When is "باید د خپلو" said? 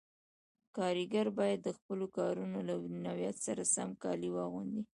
1.39-2.05